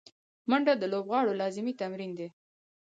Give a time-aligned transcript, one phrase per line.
[0.49, 2.27] منډه د لوبغاړو لازمي تمرین دی